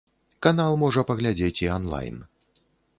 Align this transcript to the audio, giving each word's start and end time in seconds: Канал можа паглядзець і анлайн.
Канал 0.45 0.79
можа 0.85 1.05
паглядзець 1.11 1.53
і 1.67 1.71
анлайн. 1.77 2.17